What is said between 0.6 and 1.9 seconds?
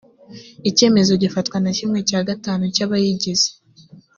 icyemezo gifatwa na